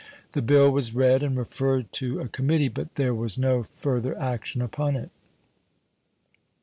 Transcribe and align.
The 0.31 0.41
bill 0.41 0.71
was 0.71 0.95
read 0.95 1.21
and 1.21 1.37
referred 1.37 1.91
to 1.91 2.21
a 2.21 2.27
committee, 2.27 2.69
but 2.69 2.95
there 2.95 3.13
was 3.13 3.37
no 3.37 3.61
further 3.61 4.19
action 4.19 4.59
upon 4.59 4.95
it. 4.95 5.11